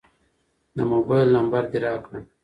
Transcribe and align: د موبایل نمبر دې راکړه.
د 0.75 0.77
موبایل 0.91 1.27
نمبر 1.37 1.63
دې 1.71 1.79
راکړه. 1.85 2.19